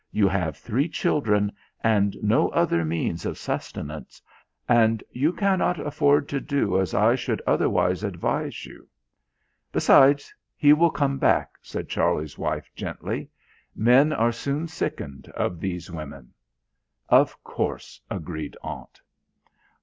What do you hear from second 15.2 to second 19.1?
of these women." "Of course," agreed Aunt.